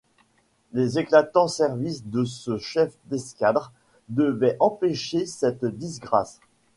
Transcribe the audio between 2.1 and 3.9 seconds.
ce chef d'escadre